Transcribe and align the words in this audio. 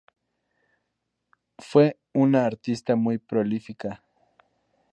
Fue 1.59 1.99
una 2.15 2.47
artista 2.47 2.95
muy 2.95 3.19
prolífica. 3.19 4.03